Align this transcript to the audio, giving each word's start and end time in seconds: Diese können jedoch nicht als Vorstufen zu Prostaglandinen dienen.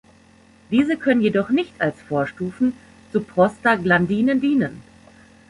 Diese 0.71 0.97
können 0.97 1.21
jedoch 1.21 1.49
nicht 1.51 1.79
als 1.79 2.01
Vorstufen 2.01 2.73
zu 3.13 3.21
Prostaglandinen 3.21 4.41
dienen. 4.41 4.81